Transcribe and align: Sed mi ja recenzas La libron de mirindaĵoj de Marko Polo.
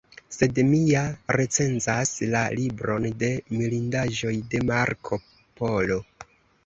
Sed 0.35 0.59
mi 0.69 0.77
ja 0.91 1.03
recenzas 1.35 2.13
La 2.31 2.41
libron 2.61 3.05
de 3.25 3.31
mirindaĵoj 3.59 4.35
de 4.55 4.63
Marko 4.71 5.25
Polo. 5.61 6.01